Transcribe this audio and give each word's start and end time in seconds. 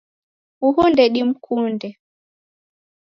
Uhu 0.67 0.81
ndedimkunde. 0.91 1.89